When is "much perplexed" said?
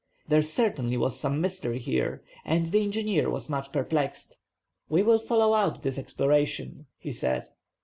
3.51-4.37